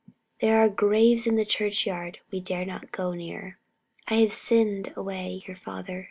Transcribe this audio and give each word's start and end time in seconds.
There 0.39 0.57
are 0.59 0.67
graves 0.67 1.27
in 1.27 1.35
the 1.35 1.45
churchyard 1.45 2.21
we 2.31 2.39
dare 2.39 2.65
not 2.65 2.91
go 2.91 3.13
near. 3.13 3.59
"I 4.07 4.15
have 4.15 4.33
sinned 4.33 4.91
away 4.95 5.43
your 5.45 5.55
father!" 5.55 5.99